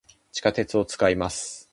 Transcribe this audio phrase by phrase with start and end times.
[0.31, 1.69] 地下鉄を、使います。